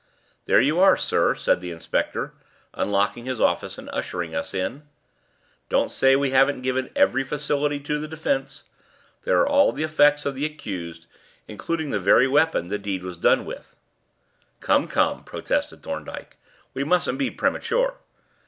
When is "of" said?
10.25-10.33